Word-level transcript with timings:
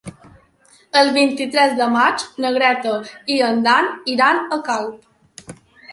El 1.01 1.09
vint-i-tres 1.17 1.75
de 1.81 1.89
maig 1.97 2.25
na 2.45 2.53
Greta 2.57 2.95
i 3.35 3.39
en 3.51 3.63
Dan 3.69 3.93
iran 4.15 4.45
a 4.59 4.61
Calp. 4.71 5.57